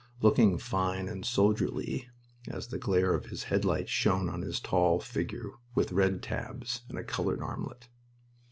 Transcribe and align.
looking 0.19 0.57
fine 0.57 1.07
and 1.07 1.27
soldierly 1.27 2.09
as 2.47 2.69
the 2.69 2.79
glare 2.79 3.13
of 3.13 3.27
his 3.27 3.43
headlights 3.43 3.91
shone 3.91 4.29
on 4.31 4.41
his 4.41 4.59
tall 4.59 4.99
figure 4.99 5.51
with 5.75 5.91
red 5.91 6.23
tabs 6.23 6.81
and 6.89 6.97
a 6.97 7.03
colored 7.03 7.39
armlet. 7.39 7.87